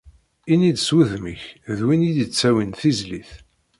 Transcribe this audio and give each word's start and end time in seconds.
Ini-d 0.51 0.77
s 0.81 0.89
wudem-ik 0.95 1.43
d 1.77 1.79
win 1.85 2.01
d-yettawin 2.13 2.71
tizlit. 2.79 3.31